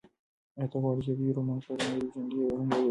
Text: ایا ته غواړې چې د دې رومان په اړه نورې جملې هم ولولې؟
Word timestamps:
ایا 0.57 0.65
ته 0.71 0.77
غواړې 0.81 1.01
چې 1.05 1.11
د 1.17 1.19
دې 1.19 1.29
رومان 1.37 1.59
په 1.65 1.69
اړه 1.73 1.85
نورې 1.91 2.07
جملې 2.13 2.37
هم 2.39 2.47
ولولې؟ 2.49 2.75